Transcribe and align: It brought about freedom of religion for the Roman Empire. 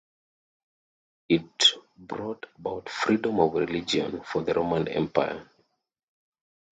It 1.29 1.65
brought 1.95 2.47
about 2.57 2.89
freedom 2.89 3.39
of 3.39 3.53
religion 3.53 4.23
for 4.23 4.41
the 4.41 4.51
Roman 4.55 4.87
Empire. 4.87 5.47